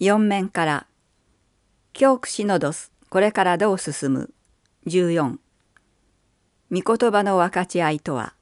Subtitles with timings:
[0.00, 0.86] 4面から。
[1.92, 2.90] 教区シノドス。
[3.10, 4.34] これからどう進む
[4.88, 5.36] ？14
[6.72, 8.34] 御言葉の分かち合いとは？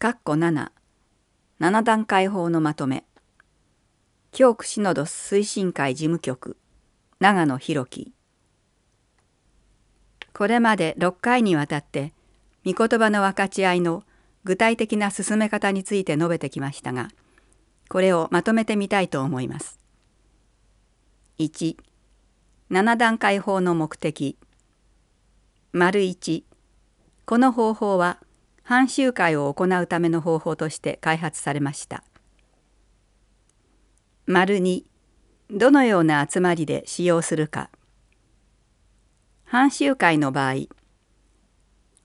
[0.00, 0.70] 括弧7
[1.60, 3.04] 7段階法のまとめ。
[4.32, 6.56] 教区シノドス推進会事務局。
[7.20, 8.12] 長野博樹。
[10.32, 12.12] これまで6回にわたって
[12.66, 14.02] 御言葉の分かち合いの
[14.42, 17.08] 具体的な進め方について述べてきましたが
[17.88, 19.78] これをまとめてみたいと思います。
[21.40, 21.76] 1
[22.70, 24.38] 7段階法の目的。
[25.72, 26.44] 丸1
[27.24, 28.20] この方法は
[28.62, 32.04] 反集会を行うための方法として開発されました。
[34.26, 34.84] 丸2
[35.50, 37.68] どのような集まりで使用するか。
[39.42, 40.68] 反集会の場合。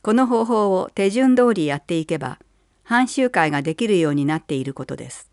[0.02, 2.40] この方法を手順通りやっていけば
[2.82, 5.30] 反集会ができるようになっていることです。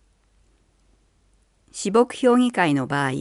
[1.72, 3.12] 私牧評議会の場合。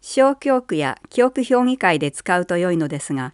[0.00, 3.32] 小教区や教区評議会で使うと良いのですが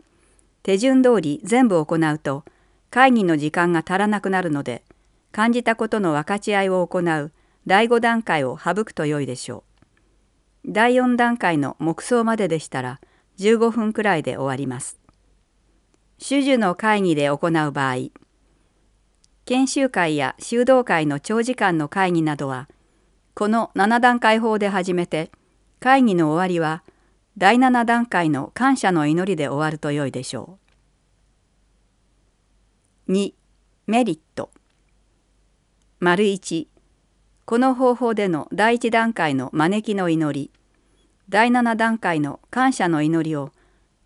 [0.62, 2.44] 手順通り全部行うと
[2.90, 4.82] 会議の時間が足らなくなるので
[5.32, 7.32] 感じたことの分かち合いを行う
[7.66, 9.64] 第5段階を省くと良いでしょ
[10.66, 10.70] う。
[10.72, 13.00] 第4段階の目想まででしたら
[13.38, 15.00] 15分くらいで終わります。
[16.26, 18.10] 種々の会議で行う場合
[19.44, 22.68] 研修会や修道会の長時間の会議などは
[23.34, 25.30] この7段階法で始めて
[25.84, 26.82] 会議の終わりは
[27.36, 30.58] 第7段階の感謝の祈りで終わると良いでしょ
[33.06, 33.12] う。
[33.12, 33.34] 2
[33.86, 34.50] メリット
[36.00, 36.68] 丸1
[37.44, 40.50] この方法での第1段階の招きの祈り
[41.28, 43.52] 第7段階の感謝の祈りを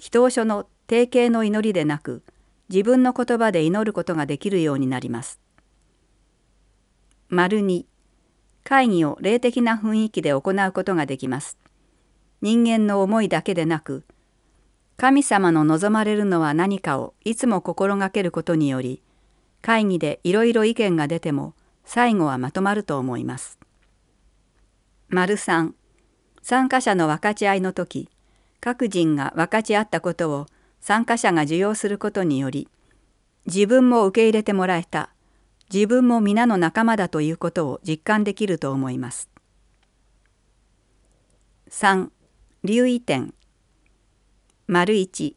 [0.00, 2.24] 祈祷書の定型の祈りでなく
[2.68, 5.38] 自分の言葉で祈ることができるようになります。
[7.28, 7.84] 丸2
[8.64, 11.56] 会議を霊的な雰囲気で行うことができます。
[12.40, 14.04] 人間の思いだけでなく
[14.96, 19.02] 神様の望まれるのは何かをいつも心がけることにより
[19.60, 21.54] 会議でいろいろ意見が出ても
[21.84, 23.58] 最後はまとまると思います。
[25.08, 25.72] 丸3
[26.42, 28.08] 参加者の分かち合いの時
[28.60, 30.46] 各人が分かち合ったことを
[30.80, 32.68] 参加者が受容することにより
[33.46, 35.10] 自分も受け入れてもらえた
[35.72, 39.28] 自分も皆の仲間だということを実感できると思います。
[41.70, 42.08] 3
[42.64, 43.32] 留意点
[44.66, 45.36] 丸1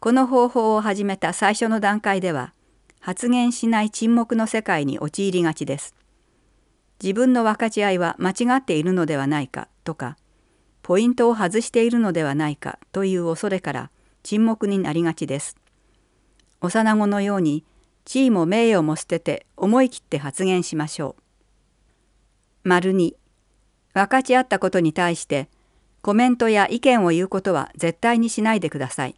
[0.00, 2.52] この方法を始めた最初の段階では
[3.00, 5.94] 発言しない沈黙の世界に陥りがちです。
[7.02, 10.18] 自分の分かち合いは間違っているのではないかとか
[10.82, 13.90] ポイントを外しているのではないかという恐れから
[14.22, 15.56] 沈黙になりがちです。
[16.60, 17.64] 幼子のように
[18.04, 21.16] 地位も名誉も捨てて思い切って発言しましょ
[22.64, 22.68] う。
[22.68, 23.14] 丸2
[23.94, 25.48] 分かち合ったことに対して
[26.06, 29.16] コメントや意見を言うことは絶対にしないでください。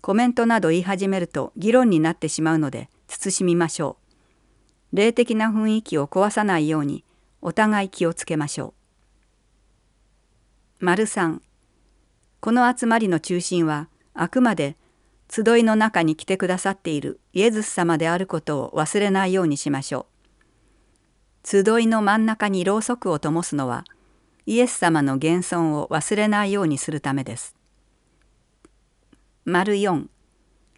[0.00, 3.96] コメントなど言い始めると議論になってしまうので慎みましょ
[4.92, 4.96] う。
[4.96, 7.02] 霊的な雰囲気を壊さないように
[7.40, 8.74] お互い気をつけましょ
[10.80, 10.84] う。
[10.84, 11.40] 丸3
[12.38, 14.76] この集まりの中心はあくまで
[15.28, 20.06] 集いの中に来てくださっているイエズス様であることを忘れないようにしましょ
[21.44, 21.48] う。
[21.48, 23.82] 集いの真ん中にろうそくを灯すのは
[24.46, 27.54] イエス様の現存を忘れないようにするためです。
[29.44, 30.06] 丸4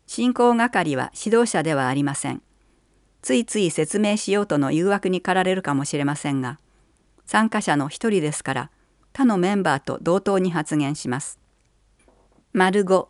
[0.06, 2.42] 信仰係は指導者ではありません。
[3.22, 6.58] ついつい説明しようとの誘惑に駆られるかもしれませんが
[7.25, 8.70] 参加者の一人ですから
[9.14, 11.38] 他のメンバーと同等に発言します。
[12.52, 13.06] 丸5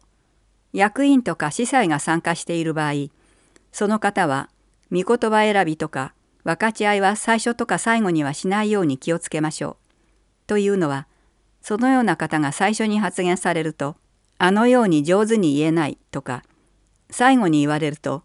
[0.72, 3.10] 役員とか司祭が参加している場合
[3.72, 4.48] その方は
[4.92, 9.84] 御言葉選びとか分かち合いは最初とか最後にはしないように気をつけましょう。
[10.47, 11.06] というのは
[11.60, 13.97] そのような方が最初に発言されると
[14.38, 16.43] あのように上手に言えないとか
[17.10, 18.22] 最後に言われると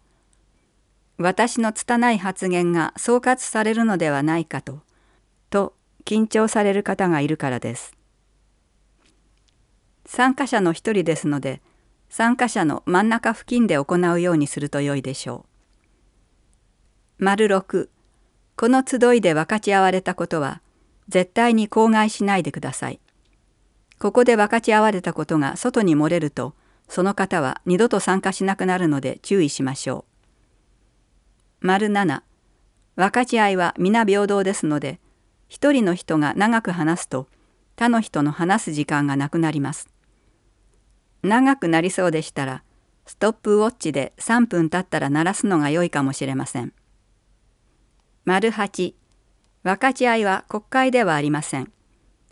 [1.16, 4.80] 私の拙い発言が総括されるのではないかと
[5.50, 7.94] と緊張される方がいるからです。
[10.06, 11.60] 参加者の一人ですので
[12.08, 15.44] 参加者の真ん中付近で行うようにすると良いでしょ
[17.18, 17.24] う。
[17.24, 17.88] 丸6
[18.56, 20.62] この集いで分かち合われたことは
[21.10, 23.00] 絶対に口外しないでください。
[23.98, 26.54] ここで分かち合われたことが外に漏れると
[26.88, 30.06] その方は二度と参加しなくなるので注意しましょ
[31.62, 31.66] う。
[31.66, 32.22] 丸7
[32.96, 35.00] 分かち合いは皆平等ですので
[35.48, 37.28] 一人の人が長く話すと
[37.76, 39.88] 他の人の話す時間がなくなります。
[41.22, 42.62] 長くなりそうでしたら
[43.04, 46.72] ストップウォッチで3分経ったら鳴らすのが良いかもしれません。
[48.24, 48.94] 丸8
[49.62, 51.70] 分かち合いは国会ではありません。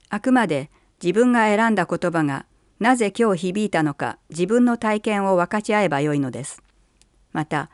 [0.08, 0.70] あくまで
[1.02, 2.46] 自分が選んだ言葉が
[2.80, 6.62] なぜ今日響いたのか自分の体験を分かち合えばよいのです。
[7.32, 7.70] また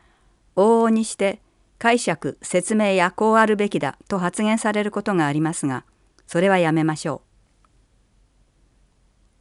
[0.57, 1.41] 往々にして
[1.79, 5.85] 解釈説明やこうあるべきだと発言されることがありますが
[6.27, 7.23] それはやめましょ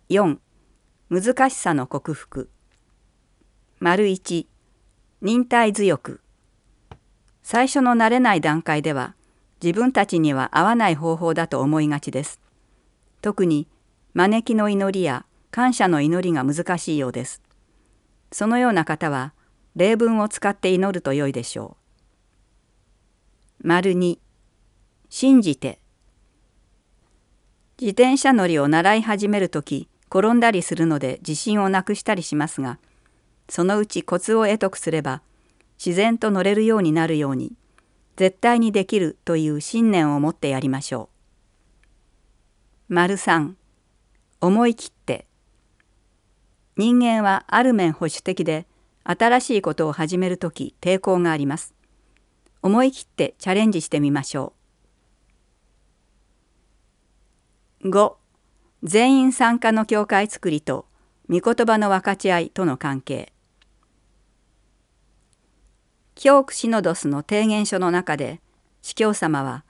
[0.10, 0.14] う。
[0.14, 0.38] 4
[1.10, 2.50] 難しさの克服
[3.80, 4.46] 丸1
[5.22, 6.22] 忍耐強く
[7.42, 9.16] 最初の慣れない段階では
[9.64, 12.42] 自分たちには合わない方法だと思いがちです。
[13.22, 13.70] 特に
[14.14, 17.42] 招きの祈りや感謝の祈りが難しいようです。
[18.34, 19.34] そのような方は
[19.78, 21.78] 例文を使って祈ると良いでしょ
[23.64, 23.68] う。
[23.68, 24.20] 丸2
[25.08, 25.80] 信じて
[27.80, 32.80] 自転車乗りを習い始める時転んだりするので自信をなくしたりしますが
[33.48, 35.22] そのうちコツを得得すれば
[35.78, 37.54] 自然と乗れるようになるように
[38.16, 41.10] 絶対にできるという信念を持ってやりましょ
[42.90, 42.94] う。
[42.94, 43.58] 丸三
[44.40, 45.26] 思い切って
[46.78, 48.68] 人間はある面保守的で
[49.04, 51.74] 新しいことを始める時抵抗があります。
[52.62, 54.54] 思い切ってチャレンジしてみましょ
[57.84, 57.90] う。
[57.90, 58.14] 5
[58.84, 60.86] 全員参加の教会作りと
[61.30, 63.33] 御言葉の分かち合いとの関係
[66.16, 68.40] 教区シノドスの提言書の中で
[68.82, 69.64] 司教様は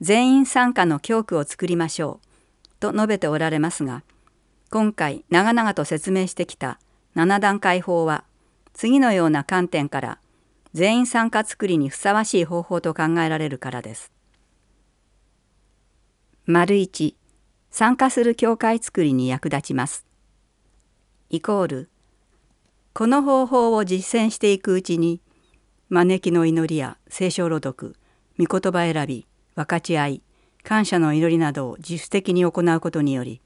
[0.00, 4.02] 全員参加の教区を作りましょうと述べておられますが
[4.70, 6.78] 今回長々と説明してきた
[7.14, 8.24] 7段階法は
[8.72, 10.18] 次のような観点から
[10.72, 14.10] 全員参加作りにふさわしい方法と考えられるからです。
[16.46, 17.14] 丸1
[17.70, 20.06] 参加する教会作りに役立ちます。
[21.28, 21.90] イコール
[22.94, 25.21] この方法を実践していくうちに
[25.94, 27.96] 招きの祈りや聖書朗読
[28.38, 30.22] 御言葉選び分かち合い
[30.62, 33.42] 感謝の祈りなどを自主的に行うことにより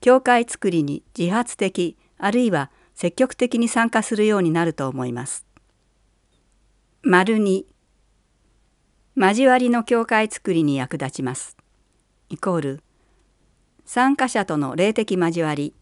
[0.00, 5.44] 教会作りに自発的あるいは積極的に参加するようになると思います。
[7.02, 7.64] 丸2
[9.14, 11.58] 交わりの教会作りに役立ちます。
[12.30, 12.80] イコール
[13.84, 15.74] 参加者との霊的交わり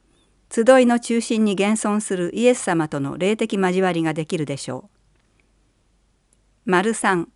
[0.53, 5.00] 集いの中心に現存するイエス様との霊的交わりができるでしょう。
[6.67, 7.27] 丸3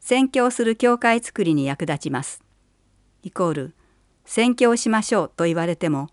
[0.00, 2.42] 宣教する教会作りに役立ちます。
[3.22, 3.74] イコール
[4.24, 6.08] 宣教しましょうと言われても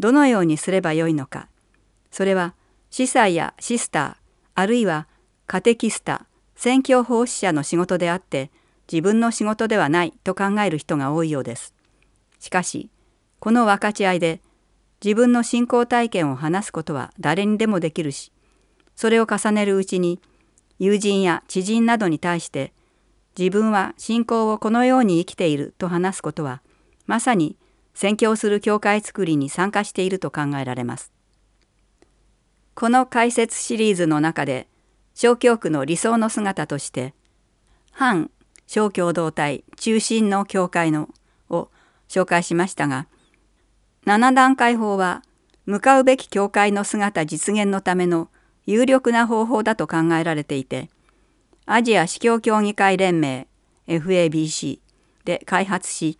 [0.00, 1.48] どのようにすればよいのか
[2.10, 2.54] それは
[2.90, 4.16] 司祭やシスター
[4.56, 5.06] あるいは
[5.46, 8.50] カテキスタ宣教奉仕者の仕事であって
[8.90, 11.72] 自分の仕事ではないと考える人が多いようです。
[12.40, 12.90] しかし
[13.38, 14.40] この分かち合いで
[15.04, 18.32] 自分の信仰体験を話すことは誰にでもできるし
[18.96, 20.20] それを重ねるうちに
[20.78, 22.72] 友人や知人などに対して
[23.38, 26.62] 自分は信仰をこのように生きていると話すことは
[27.06, 27.56] まさに
[27.94, 31.12] 宣教する教会づくりに参加していると考えられます。
[32.74, 34.68] この解説シリーズの中で
[35.14, 37.14] 小教区の理想の姿として
[37.90, 38.30] 反
[38.66, 41.08] 小共同体中心の教会の
[41.48, 41.70] を
[42.06, 43.06] 紹介しましたが
[44.04, 45.22] 7段階法は
[45.64, 48.28] 向かうべき教会の姿実現のための
[48.66, 50.90] 有力な方法だと考えられていて
[51.64, 53.46] アジア司教協議会連盟
[53.88, 54.80] FABC
[55.24, 56.18] で開発し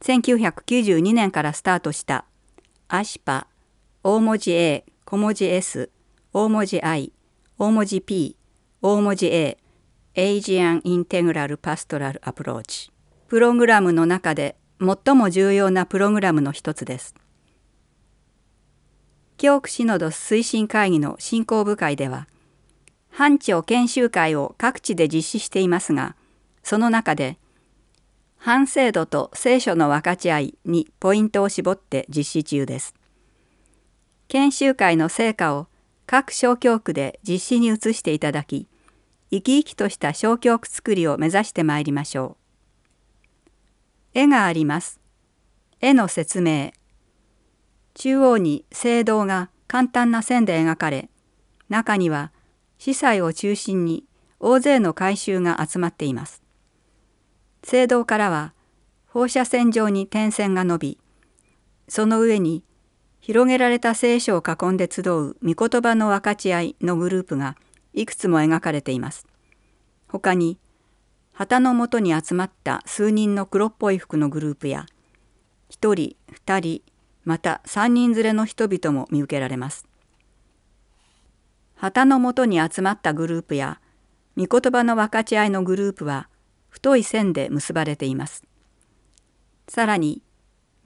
[0.00, 2.24] 1992年からスタートした
[2.88, 3.48] アシパ
[4.02, 5.90] 大文字 A 小文字 S
[6.32, 7.12] 大文字 I
[7.58, 8.36] 大文字 P
[8.80, 9.58] 大文字 A
[10.14, 12.90] Asian Integral Pastoral Approach
[13.28, 17.14] プログラムの中で最も重要なプログラムの一つです。
[19.38, 22.28] 教区シノドス推進会議の進行部会では
[23.08, 26.16] 班長研修会を各地で実施していますが
[26.62, 27.38] その中で
[28.38, 32.94] 反制度と聖書の分かち合いにポイントを絞って実施中です。
[34.28, 35.66] 研修会の成果を
[36.06, 38.68] 各小教区で実施に移していただき
[39.30, 42.36] 生き生きとした小教区作りを目指してまいりましょ
[44.14, 44.18] う。
[44.20, 45.00] 絵があります。
[45.80, 46.72] 絵の説明
[47.98, 51.10] 中央に聖堂が簡単な線で描かれ
[51.68, 52.30] 中には
[52.78, 54.04] 司祭を中心に
[54.38, 56.40] 大勢の改宗が集まっています。
[57.64, 58.54] 聖堂からは
[59.08, 60.98] 放射線状に点線が伸び
[61.88, 62.62] その上に
[63.18, 67.56] 広げられた聖書を囲んで集う御言葉の分かち合いのグループが
[67.94, 69.26] いくつも描かれています。
[70.06, 70.60] 他に
[71.32, 74.86] 旗のもとに集まった数人の黒っぽい服のグループや
[75.70, 76.97] 1人2人
[77.28, 79.86] また3人連れの人々も見受けられます。
[81.74, 83.82] 旗のもとに集まったグループや
[84.38, 86.30] 御言葉の分かち合いのグループは
[86.70, 88.44] 太い線で結ばれています。
[89.68, 90.22] さらに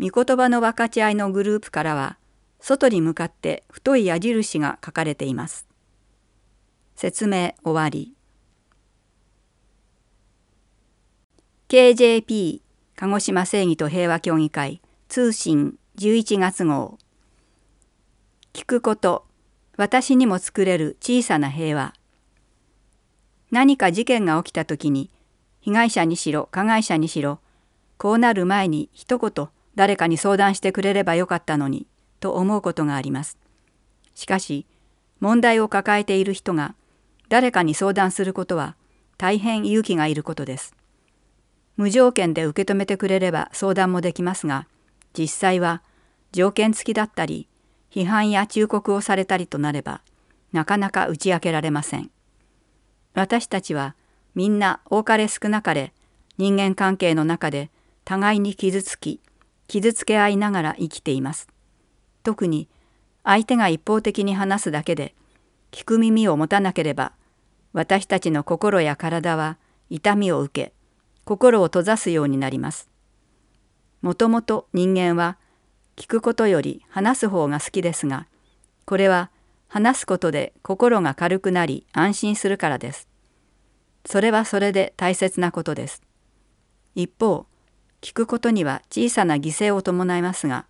[0.00, 2.18] 御言葉の分かち合いのグループからは
[2.58, 5.68] 外に向かって太い矢印が書かれています。
[6.96, 8.16] 説明終わり。
[11.68, 12.62] KJP
[12.96, 16.98] 鹿児島正義と平和協議会通信11月号
[18.52, 19.24] 聞くこと
[19.76, 21.94] 私にも作れる小さな平和
[23.52, 25.10] 何か事件が起きた時に
[25.60, 27.38] 被害者にしろ加害者にしろ
[27.98, 31.86] こうなる前に一言誰かに相談してくれればよかったのに
[32.18, 33.38] と思うことがあります。
[34.16, 34.66] しかし
[35.20, 36.74] 問題を抱えている人が
[37.28, 38.74] 誰かに相談することは
[39.18, 40.74] 大変勇気がいることです。
[41.76, 44.66] 無条件で受け止めてくれれば相談もできますが
[45.16, 45.80] 実際は
[46.32, 47.48] 条件付きだったり
[47.90, 50.00] 批判や忠告をされたりとなれば
[50.52, 52.10] なかなか打ち明けられません。
[53.14, 53.94] 私たちは
[54.34, 55.92] みんな多かれ少なかれ
[56.38, 57.70] 人間関係の中で
[58.04, 59.20] 互いに傷つき
[59.68, 61.48] 傷つけ合いながら生きています。
[62.22, 62.68] 特に
[63.24, 65.14] 相手が一方的に話すだけで
[65.70, 67.12] 聞く耳を持たなければ
[67.72, 69.58] 私たちの心や体は
[69.90, 70.72] 痛みを受け
[71.24, 72.88] 心を閉ざすようになります。
[74.00, 75.38] もともと人間は
[76.02, 78.26] 聞くことより話す方が好きですが
[78.86, 79.30] これは
[79.68, 83.06] 話すことで心が軽くなり安心するからです。
[84.04, 86.02] それはそれで大切なことです。
[86.96, 87.46] 一方
[88.00, 90.66] 聞くことには小さな犠牲を伴いますが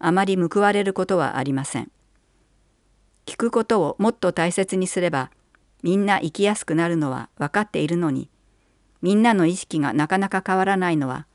[0.00, 1.92] あまり報われることはありません。
[3.24, 5.30] 聞くことをもっと大切にすれば
[5.84, 8.28] みんな生きやすくなるのは分かっているのに
[9.00, 11.28] みんなの意識がなかなか変わらないのは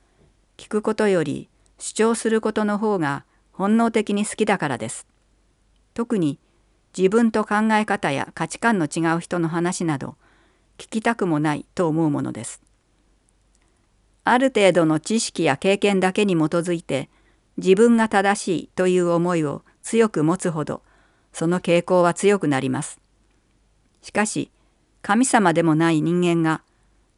[0.58, 1.48] 聞くことより
[1.80, 3.24] 主張することの方が
[3.58, 5.08] 本能的に好きだからです。
[5.96, 6.38] 特に
[6.96, 10.16] 自分と考え方や価値観の違う人の話など
[10.78, 12.62] 聞きたくもないと思うものです。
[14.26, 17.10] ある程度の知識や経験だけに基づいて
[17.58, 20.84] 自分が正しいという思いを強く持つほど
[21.34, 23.00] その傾向は強くなります。
[24.04, 24.52] しかし
[25.02, 26.62] 神様でもない人間が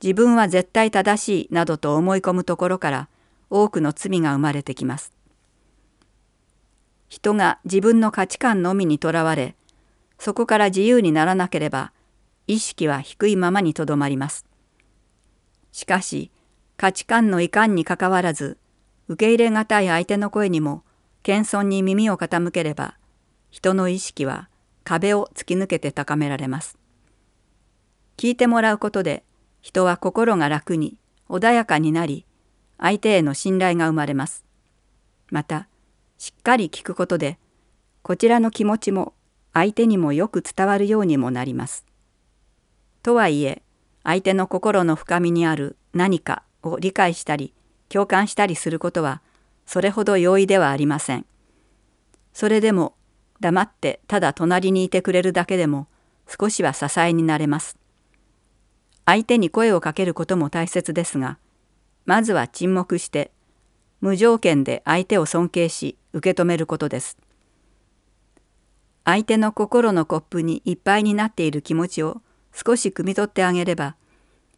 [0.01, 3.09] 自分は絶対正しいなどと思い込むところから
[3.49, 5.18] 多くの罪が生まれてきます。
[7.09, 9.55] 人が自分の価値観のみにとらわれ
[10.19, 11.91] そこから自由にならなければ
[12.47, 14.45] 意識は低いままにとどまります。
[15.71, 16.31] しかし
[16.77, 18.57] 価値観の遺憾にかかわらず
[19.07, 20.83] 受け入れがたい相手の声にも
[21.23, 22.95] 謙遜に耳を傾ければ
[23.49, 24.49] 人の意識は
[24.83, 26.77] 壁を突き抜けて高められます。
[28.17, 29.23] 聞いてもらうことで
[29.61, 30.97] 人は心が楽に
[31.27, 32.25] 穏やかになり
[32.77, 34.45] 相手への信頼が生まれます。
[35.31, 35.67] また
[36.19, 37.39] しっかり聞くことで
[38.01, 39.13] こちらの気持ちも
[39.53, 41.85] 相手にもよく伝わるようにもなります。
[43.01, 43.63] とはいえ
[44.03, 47.53] 相手の心の深みにある何かを理解したり
[47.87, 49.21] 共感したりすることは
[49.65, 51.25] それほど容易ではありません。
[52.33, 52.95] それでも
[53.39, 55.87] 黙ってただ隣にいてくれるだけでも
[56.27, 57.77] 少しは支えになれます。
[59.05, 61.39] 相手に声をかけることも大切ですが
[62.05, 63.31] まずは沈黙して
[64.01, 67.17] 無条件で相手を尊敬し受け止めることです。
[69.05, 72.21] 相手の心のコップにいっぱいになっている気持ちを
[72.53, 73.95] 少し汲み取ってあげれば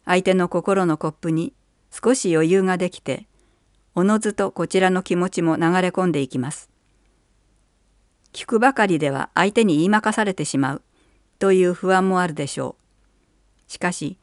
[0.04, 1.54] 相手の心のコップに
[1.90, 3.26] 少し余裕ができて
[3.94, 6.70] おのずとこちらの気持ちも流れ込んでいきます。
[8.32, 10.82] 聞くばかりでは相手に言いまかされてしまう
[11.38, 12.76] という不安もあるでしょ
[13.68, 13.70] う。
[13.70, 14.18] しかし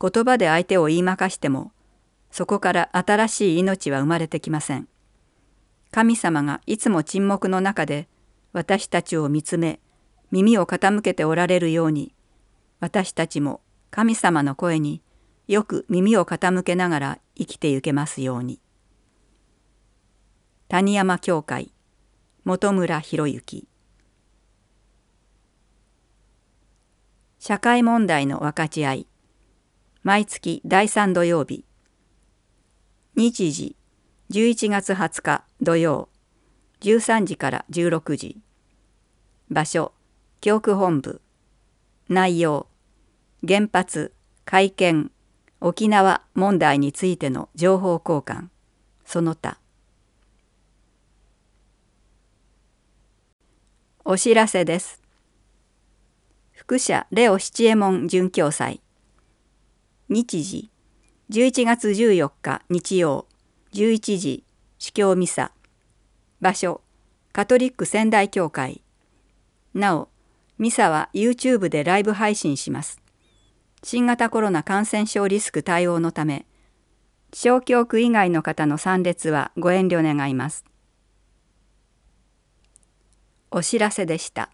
[0.00, 1.72] 言葉で相手を言いまかしても
[2.30, 4.88] そこから新しい命は生まれてきません。
[5.90, 8.08] 神様がいつも沈黙の中で
[8.52, 9.80] 私たちを見つめ
[10.30, 12.14] 耳を傾けておられるように
[12.78, 13.60] 私たちも
[13.90, 15.02] 神様の声に
[15.48, 18.60] よく耳を傾けながら生きてゆけますように。
[20.68, 21.72] 谷山教会
[22.44, 23.66] 本村博之
[27.40, 29.06] 社会問題の分かち合い
[30.04, 31.64] 毎月第3土曜日
[33.16, 33.74] 日時
[34.30, 36.08] 11月20日土曜
[36.80, 38.38] 13時から16時。
[39.50, 39.92] 場所
[40.40, 41.20] 教区本部。
[42.08, 42.68] 内容
[43.46, 44.14] 原発
[44.44, 45.10] 会見
[45.60, 48.48] 沖縄問題についての情報交換。
[49.04, 49.58] その他。
[54.04, 55.02] お知らせです。
[56.52, 58.80] 副社レオ七右衛門准教祭
[60.08, 60.70] 日時
[61.30, 63.26] 11月14日日曜
[63.72, 64.44] 11時
[64.78, 65.52] 司教ミサ
[66.40, 66.80] 場所
[67.32, 68.82] カトリック仙台教会
[69.72, 70.08] なお
[70.58, 73.00] ミサは YouTube でライブ配信します
[73.84, 76.46] 新型コロナ感染症リスク対応のため
[77.32, 80.64] 小教区以外の方の参列はご遠慮願います。
[83.52, 84.50] お知らせでした。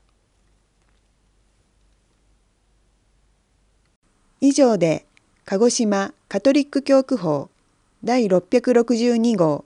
[4.40, 5.06] 以上で
[5.46, 7.50] 鹿児島カトリック教区法
[8.02, 9.64] 第662号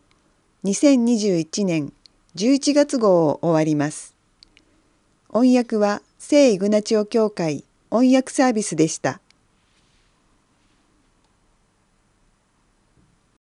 [0.64, 1.90] 2021年
[2.36, 4.14] 11月号を終わります。
[5.30, 9.22] 音訳は聖イグナチオ教会音訳サービスでした。